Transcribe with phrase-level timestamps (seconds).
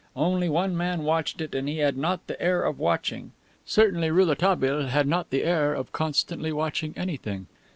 [0.15, 3.33] Only one man watched it, and he had not the air of watching.
[3.67, 7.45] Certainly Rouletabille had not the air of constantly watching anything.